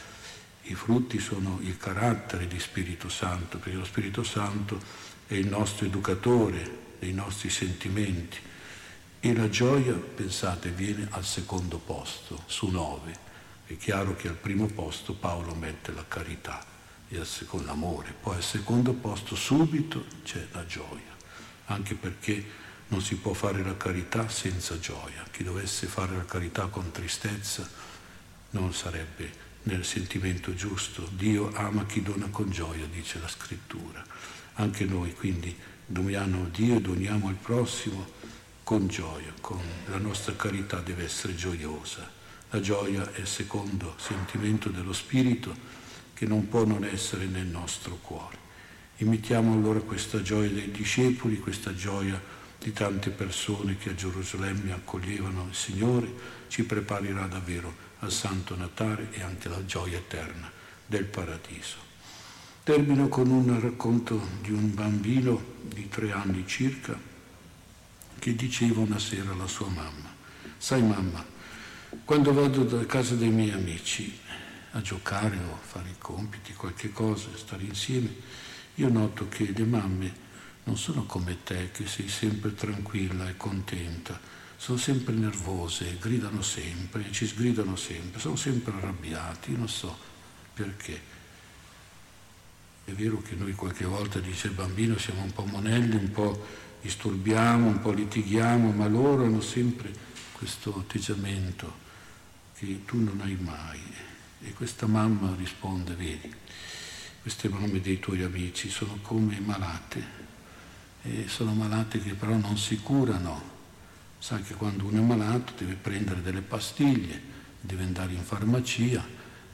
I 0.71 0.75
frutti 0.77 1.19
sono 1.19 1.59
il 1.63 1.77
carattere 1.77 2.47
di 2.47 2.61
Spirito 2.61 3.09
Santo, 3.09 3.59
perché 3.59 3.77
lo 3.77 3.85
Spirito 3.85 4.23
Santo 4.23 4.81
è 5.27 5.35
il 5.35 5.49
nostro 5.49 5.87
educatore 5.87 6.95
dei 7.01 7.13
nostri 7.13 7.51
sentimenti. 7.51 8.39
E 9.19 9.35
la 9.35 9.49
gioia, 9.49 9.95
pensate, 9.95 10.71
viene 10.71 11.09
al 11.11 11.25
secondo 11.25 11.79
posto, 11.79 12.45
su 12.47 12.69
nove. 12.69 13.19
È 13.67 13.77
chiaro 13.79 14.15
che 14.15 14.29
al 14.29 14.37
primo 14.37 14.67
posto 14.67 15.13
Paolo 15.13 15.57
mette 15.57 15.91
la 15.91 16.05
carità 16.07 16.65
e 17.09 17.19
al 17.19 17.27
secondo 17.27 17.67
l'amore, 17.67 18.15
poi 18.21 18.37
al 18.37 18.45
secondo 18.45 18.93
posto 18.93 19.35
subito 19.35 20.05
c'è 20.23 20.47
la 20.53 20.65
gioia, 20.67 21.17
anche 21.65 21.97
perché 21.97 22.45
non 22.89 23.03
si 23.03 23.17
può 23.17 23.33
fare 23.33 23.65
la 23.65 23.77
carità 23.77 24.29
senza 24.29 24.79
gioia. 24.79 25.25
Chi 25.33 25.43
dovesse 25.43 25.89
fare 25.89 26.15
la 26.15 26.25
carità 26.25 26.67
con 26.67 26.93
tristezza 26.93 27.69
non 28.51 28.73
sarebbe 28.73 29.49
nel 29.65 29.85
sentimento 29.85 30.55
giusto. 30.55 31.09
Dio 31.13 31.53
ama 31.55 31.85
chi 31.87 32.03
dona 32.03 32.29
con 32.31 32.51
gioia, 32.51 32.87
dice 32.87 33.19
la 33.21 33.29
scrittura. 33.29 34.05
Anche 34.55 34.85
noi 34.85 35.15
quindi 35.15 35.55
doniamo 35.87 36.49
Dio 36.53 36.77
e 36.77 36.81
doniamo 36.81 37.29
al 37.29 37.35
prossimo 37.35 38.07
con 38.63 38.87
gioia, 38.87 39.33
con 39.41 39.61
la 39.87 39.99
nostra 39.99 40.35
carità 40.37 40.81
deve 40.81 41.05
essere 41.05 41.35
gioiosa. 41.35 42.09
La 42.51 42.61
gioia 42.61 43.13
è 43.13 43.21
il 43.21 43.27
secondo 43.27 43.95
sentimento 43.99 44.69
dello 44.69 44.93
Spirito 44.93 45.55
che 46.15 46.27
non 46.27 46.49
può 46.49 46.65
non 46.65 46.85
essere 46.85 47.27
nel 47.27 47.47
nostro 47.47 47.97
cuore. 47.97 48.39
Imitiamo 48.99 49.55
allora 49.55 49.81
questa 49.81 50.21
gioia 50.21 50.51
dei 50.51 50.71
discepoli, 50.71 51.39
questa 51.39 51.75
gioia 51.75 52.21
di 52.61 52.75
tante 52.75 53.09
persone 53.09 53.79
che 53.79 53.91
a 53.91 53.95
Gerusalemme 53.95 54.73
accoglievano 54.73 55.47
il 55.49 55.55
Signore, 55.55 56.13
ci 56.49 56.65
preparerà 56.65 57.27
davvero 57.27 57.75
al 58.01 58.13
Santo 58.13 58.55
Natale 58.55 59.09
e 59.13 59.23
anche 59.23 59.49
alla 59.49 59.65
gioia 59.65 59.97
eterna 59.97 60.51
del 60.85 61.05
paradiso. 61.05 61.89
Termino 62.63 63.09
con 63.09 63.31
un 63.31 63.59
racconto 63.59 64.21
di 64.43 64.53
un 64.53 64.75
bambino 64.75 65.43
di 65.63 65.89
tre 65.89 66.13
anni 66.13 66.47
circa 66.47 66.99
che 68.19 68.37
diceva 68.37 68.81
una 68.81 68.99
sera 68.99 69.33
alla 69.33 69.47
sua 69.47 69.69
mamma, 69.69 70.15
sai 70.59 70.83
mamma, 70.83 71.25
quando 72.05 72.35
vado 72.35 72.65
da 72.65 72.85
casa 72.85 73.15
dei 73.15 73.31
miei 73.31 73.53
amici 73.53 74.19
a 74.73 74.83
giocare 74.83 75.37
o 75.37 75.55
a 75.55 75.67
fare 75.67 75.89
i 75.89 75.99
compiti, 75.99 76.53
qualche 76.53 76.93
cosa, 76.93 77.29
stare 77.35 77.63
insieme, 77.63 78.15
io 78.75 78.91
noto 78.91 79.29
che 79.29 79.51
le 79.57 79.65
mamme 79.65 80.29
non 80.65 80.77
sono 80.77 81.05
come 81.05 81.43
te 81.43 81.71
che 81.73 81.87
sei 81.87 82.09
sempre 82.09 82.55
tranquilla 82.55 83.29
e 83.29 83.37
contenta, 83.37 84.19
sono 84.57 84.79
sempre 84.79 85.15
nervose, 85.15 85.97
gridano 85.99 86.43
sempre, 86.43 87.11
ci 87.13 87.27
sgridano 87.27 87.77
sempre, 87.77 88.21
sono 88.21 88.37
sempre 88.37 88.73
arrabbiati, 88.73 89.57
non 89.57 89.69
so 89.69 89.97
perché. 90.53 91.01
È 92.85 92.93
vero 92.93 93.23
che 93.23 93.35
noi 93.37 93.55
qualche 93.55 93.85
volta, 93.85 94.19
dice 94.19 94.49
il 94.49 94.53
bambino, 94.53 94.99
siamo 94.99 95.23
un 95.23 95.33
po' 95.33 95.45
monelli, 95.45 95.95
un 95.95 96.11
po' 96.11 96.45
disturbiamo, 96.83 97.69
un 97.69 97.81
po' 97.81 97.93
litighiamo, 97.93 98.71
ma 98.73 98.87
loro 98.87 99.25
hanno 99.25 99.41
sempre 99.41 99.93
questo 100.33 100.77
atteggiamento 100.77 101.89
che 102.57 102.85
tu 102.85 102.99
non 102.99 103.21
hai 103.23 103.37
mai. 103.37 103.81
E 104.43 104.53
questa 104.53 104.87
mamma 104.87 105.35
risponde, 105.37 105.95
vedi, 105.95 106.35
queste 107.23 107.49
mamme 107.49 107.81
dei 107.81 107.99
tuoi 107.99 108.23
amici 108.23 108.71
sono 108.71 108.99
come 109.03 109.39
malate, 109.41 110.20
e 111.03 111.29
sono 111.29 111.55
malate 111.55 112.01
che 112.01 112.15
però 112.15 112.37
non 112.37 112.59
si 112.59 112.79
curano. 112.79 113.59
Sai 114.19 114.43
che 114.43 114.55
quando 114.55 114.85
uno 114.85 114.99
è 114.99 115.05
malato 115.05 115.55
deve 115.57 115.75
prendere 115.75 116.21
delle 116.21 116.43
pastiglie, 116.43 117.21
deve 117.61 117.85
andare 117.85 118.13
in 118.13 118.23
farmacia, 118.23 119.05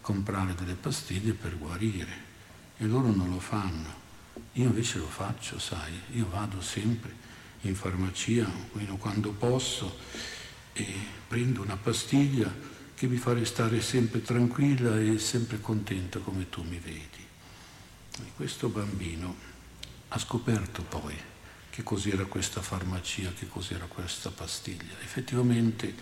comprare 0.00 0.54
delle 0.54 0.74
pastiglie 0.74 1.32
per 1.32 1.56
guarire. 1.56 2.24
E 2.76 2.84
loro 2.84 3.12
non 3.12 3.30
lo 3.30 3.38
fanno. 3.38 4.04
Io 4.54 4.64
invece 4.64 4.98
lo 4.98 5.06
faccio, 5.06 5.58
sai, 5.58 5.92
io 6.12 6.28
vado 6.28 6.60
sempre 6.60 7.14
in 7.62 7.74
farmacia, 7.74 8.46
quando 8.98 9.30
posso, 9.32 9.98
e 10.72 10.86
prendo 11.26 11.62
una 11.62 11.76
pastiglia 11.76 12.52
che 12.94 13.06
mi 13.06 13.16
fa 13.16 13.32
restare 13.32 13.80
sempre 13.80 14.22
tranquilla 14.22 14.98
e 14.98 15.18
sempre 15.18 15.60
contenta 15.60 16.18
come 16.18 16.48
tu 16.48 16.62
mi 16.62 16.78
vedi. 16.78 17.24
E 18.18 18.32
questo 18.34 18.68
bambino 18.68 19.34
ha 20.08 20.18
scoperto 20.18 20.82
poi 20.82 21.34
che 21.76 21.82
cos'era 21.82 22.24
questa 22.24 22.62
farmacia, 22.62 23.34
che 23.38 23.48
cos'era 23.48 23.84
questa 23.84 24.30
pastiglia. 24.30 24.94
Effettivamente 25.02 25.94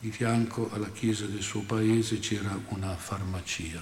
di 0.00 0.10
fianco 0.10 0.72
alla 0.72 0.90
chiesa 0.90 1.24
del 1.26 1.40
suo 1.40 1.60
paese 1.62 2.18
c'era 2.18 2.60
una 2.70 2.96
farmacia 2.96 3.80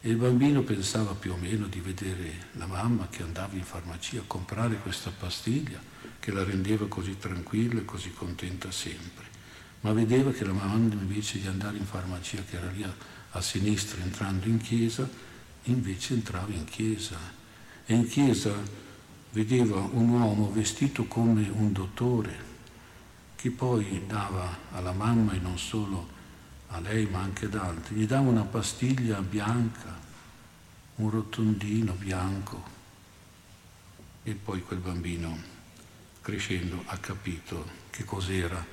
e 0.00 0.08
il 0.08 0.14
bambino 0.14 0.62
pensava 0.62 1.14
più 1.14 1.32
o 1.32 1.36
meno 1.36 1.66
di 1.66 1.80
vedere 1.80 2.50
la 2.52 2.66
mamma 2.66 3.08
che 3.10 3.24
andava 3.24 3.56
in 3.56 3.64
farmacia 3.64 4.20
a 4.20 4.24
comprare 4.24 4.76
questa 4.76 5.10
pastiglia 5.10 5.80
che 6.20 6.30
la 6.30 6.44
rendeva 6.44 6.86
così 6.86 7.18
tranquilla 7.18 7.80
e 7.80 7.84
così 7.84 8.12
contenta 8.12 8.70
sempre. 8.70 9.24
Ma 9.80 9.92
vedeva 9.92 10.30
che 10.30 10.44
la 10.44 10.52
mamma 10.52 10.94
invece 10.94 11.40
di 11.40 11.48
andare 11.48 11.76
in 11.76 11.86
farmacia, 11.86 12.44
che 12.48 12.56
era 12.56 12.70
lì 12.70 12.84
a, 12.84 12.94
a 13.32 13.40
sinistra 13.40 14.00
entrando 14.00 14.46
in 14.46 14.58
chiesa, 14.58 15.10
invece 15.64 16.14
entrava 16.14 16.52
in 16.52 16.66
chiesa. 16.66 17.18
E 17.84 17.94
in 17.94 18.08
chiesa 18.08 18.83
vedeva 19.34 19.80
un 19.80 20.10
uomo 20.10 20.52
vestito 20.52 21.06
come 21.06 21.48
un 21.48 21.72
dottore, 21.72 22.52
che 23.34 23.50
poi 23.50 24.04
dava 24.06 24.58
alla 24.70 24.92
mamma 24.92 25.32
e 25.32 25.38
non 25.38 25.58
solo 25.58 26.08
a 26.68 26.78
lei 26.78 27.06
ma 27.06 27.18
anche 27.18 27.46
ad 27.46 27.56
altri, 27.56 27.96
gli 27.96 28.06
dava 28.06 28.28
una 28.28 28.44
pastiglia 28.44 29.20
bianca, 29.20 29.98
un 30.96 31.10
rotondino 31.10 31.94
bianco. 31.94 32.72
E 34.22 34.34
poi 34.34 34.62
quel 34.62 34.78
bambino 34.78 35.36
crescendo 36.20 36.84
ha 36.86 36.96
capito 36.98 37.68
che 37.90 38.04
cos'era 38.04 38.64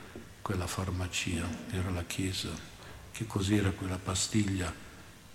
quella 0.44 0.68
farmacia, 0.68 1.44
era 1.72 1.90
la 1.90 2.04
chiesa, 2.04 2.50
che 3.12 3.26
cos'era 3.26 3.72
quella 3.72 3.98
pastiglia 3.98 4.72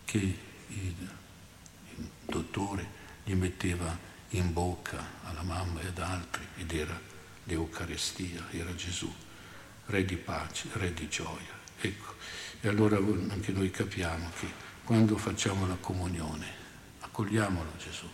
che 0.05 0.19
il, 0.19 0.39
il 0.69 2.11
dottore 2.25 3.05
gli 3.25 3.35
metteva 3.35 4.15
in 4.31 4.53
bocca 4.53 5.03
alla 5.25 5.43
mamma 5.43 5.81
e 5.81 5.87
ad 5.87 5.99
altri 5.99 6.47
ed 6.57 6.73
era 6.73 6.99
l'Eucarestia, 7.45 8.47
era 8.51 8.75
Gesù, 8.75 9.13
Re 9.87 10.05
di 10.05 10.17
pace, 10.17 10.69
Re 10.73 10.93
di 10.93 11.09
gioia. 11.09 11.55
Ecco, 11.79 12.15
e 12.61 12.69
allora 12.69 12.97
anche 12.97 13.53
noi 13.53 13.71
capiamo 13.71 14.31
che 14.39 14.49
quando 14.85 15.17
facciamo 15.17 15.67
la 15.67 15.77
comunione, 15.77 16.47
accogliamolo 17.01 17.73
Gesù, 17.79 18.09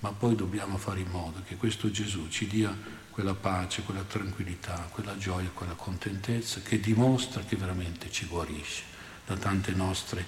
ma 0.00 0.12
poi 0.12 0.36
dobbiamo 0.36 0.78
fare 0.78 1.00
in 1.00 1.10
modo 1.10 1.42
che 1.44 1.56
questo 1.56 1.90
Gesù 1.90 2.28
ci 2.28 2.46
dia 2.46 2.76
quella 3.10 3.34
pace, 3.34 3.82
quella 3.82 4.04
tranquillità, 4.04 4.88
quella 4.92 5.16
gioia, 5.18 5.50
quella 5.52 5.72
contentezza 5.72 6.60
che 6.60 6.78
dimostra 6.78 7.42
che 7.42 7.56
veramente 7.56 8.10
ci 8.12 8.26
guarisce 8.26 8.84
da 9.26 9.36
tante 9.36 9.72
nostre 9.72 10.24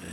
eh, 0.00 0.06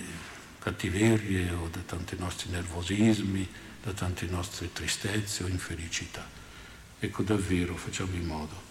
cattiverie 0.59 1.51
o 1.51 1.67
da 1.67 1.81
tanti 1.85 2.15
nostri 2.17 2.49
nervosismi, 2.49 3.47
da 3.87 3.93
tante 3.93 4.25
nostre 4.25 4.73
tristezze 4.73 5.45
o 5.45 5.47
infelicità. 5.47 6.27
Ecco 6.99 7.23
davvero 7.23 7.77
facciamo 7.77 8.13
in 8.15 8.25
modo 8.25 8.65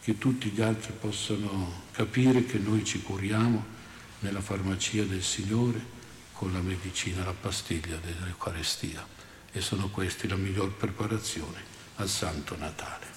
che 0.00 0.16
tutti 0.16 0.48
gli 0.48 0.62
altri 0.62 0.94
possano 0.98 1.82
capire 1.90 2.46
che 2.46 2.56
noi 2.56 2.82
ci 2.82 3.02
curiamo 3.02 3.62
nella 4.20 4.40
farmacia 4.40 5.02
del 5.02 5.22
Signore 5.22 5.96
con 6.32 6.50
la 6.54 6.60
medicina, 6.60 7.24
la 7.24 7.34
pastiglia 7.34 7.98
dell'Eucarestia 7.98 9.06
e 9.52 9.60
sono 9.60 9.90
questi 9.90 10.26
la 10.26 10.36
miglior 10.36 10.72
preparazione 10.72 11.62
al 11.96 12.08
Santo 12.08 12.56
Natale. 12.56 13.07